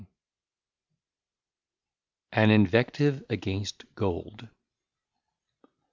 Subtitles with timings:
[2.31, 4.49] }An Invective against Gold.